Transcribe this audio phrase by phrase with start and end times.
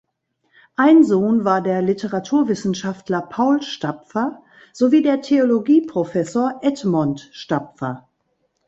[0.77, 4.41] Ein Sohn war der Literaturwissenschaftler Paul Stapfer
[4.73, 8.07] sowie der Theologieprofessor Edmond Stapfer.